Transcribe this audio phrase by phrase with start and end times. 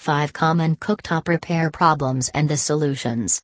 [0.00, 3.38] 5 Common Cooktop Repair Problems and the Solutions.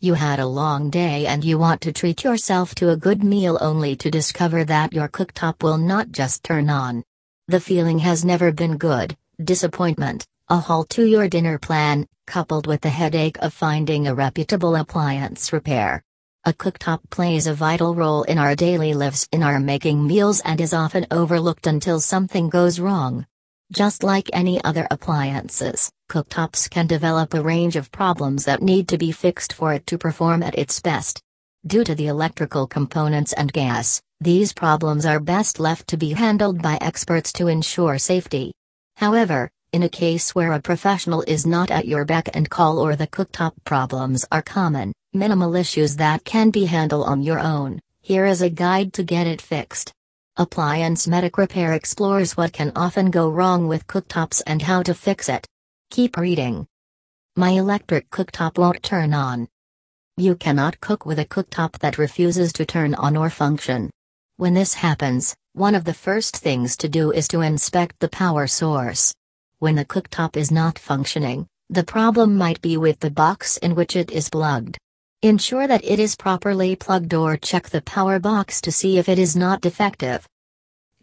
[0.00, 3.56] You had a long day and you want to treat yourself to a good meal
[3.62, 7.02] only to discover that your cooktop will not just turn on.
[7.46, 12.82] The feeling has never been good, disappointment, a halt to your dinner plan, coupled with
[12.82, 16.02] the headache of finding a reputable appliance repair.
[16.44, 20.60] A cooktop plays a vital role in our daily lives in our making meals and
[20.60, 23.24] is often overlooked until something goes wrong.
[23.70, 28.96] Just like any other appliances, cooktops can develop a range of problems that need to
[28.96, 31.20] be fixed for it to perform at its best.
[31.66, 36.62] Due to the electrical components and gas, these problems are best left to be handled
[36.62, 38.54] by experts to ensure safety.
[38.96, 42.96] However, in a case where a professional is not at your beck and call or
[42.96, 48.24] the cooktop problems are common, minimal issues that can be handled on your own, here
[48.24, 49.92] is a guide to get it fixed.
[50.40, 55.28] Appliance Medic Repair explores what can often go wrong with cooktops and how to fix
[55.28, 55.44] it.
[55.90, 56.64] Keep reading.
[57.34, 59.48] My electric cooktop won't turn on.
[60.16, 63.90] You cannot cook with a cooktop that refuses to turn on or function.
[64.36, 68.46] When this happens, one of the first things to do is to inspect the power
[68.46, 69.12] source.
[69.58, 73.96] When the cooktop is not functioning, the problem might be with the box in which
[73.96, 74.78] it is plugged.
[75.22, 79.18] Ensure that it is properly plugged or check the power box to see if it
[79.18, 80.24] is not defective.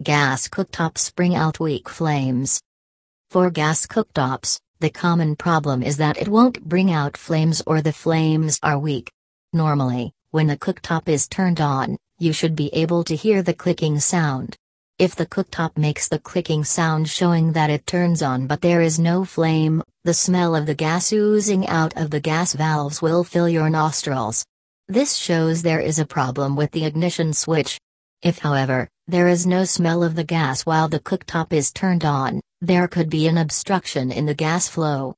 [0.03, 2.61] Gas cooktops bring out weak flames.
[3.29, 7.93] For gas cooktops, the common problem is that it won't bring out flames or the
[7.93, 9.09] flames are weak.
[9.53, 14.01] Normally, when the cooktop is turned on, you should be able to hear the clicking
[14.01, 14.57] sound.
[14.99, 18.99] If the cooktop makes the clicking sound showing that it turns on but there is
[18.99, 23.47] no flame, the smell of the gas oozing out of the gas valves will fill
[23.47, 24.45] your nostrils.
[24.89, 27.79] This shows there is a problem with the ignition switch.
[28.21, 32.41] If however, there is no smell of the gas while the cooktop is turned on,
[32.61, 35.13] there could be an obstruction in the gas flow.